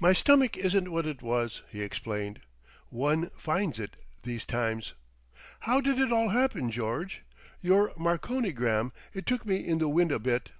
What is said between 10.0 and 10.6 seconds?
a bit."